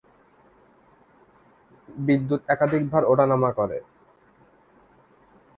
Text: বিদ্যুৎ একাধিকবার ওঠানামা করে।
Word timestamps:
বিদ্যুৎ 1.89 2.41
একাধিকবার 2.49 3.03
ওঠানামা 3.05 3.49
করে। 3.51 3.77